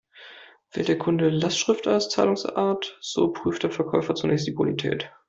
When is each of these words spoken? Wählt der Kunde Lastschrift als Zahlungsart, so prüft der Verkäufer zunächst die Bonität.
Wählt 0.71 0.87
der 0.87 0.97
Kunde 0.97 1.29
Lastschrift 1.29 1.85
als 1.85 2.09
Zahlungsart, 2.09 2.97
so 3.01 3.31
prüft 3.31 3.61
der 3.61 3.69
Verkäufer 3.69 4.15
zunächst 4.15 4.47
die 4.47 4.51
Bonität. 4.51 5.11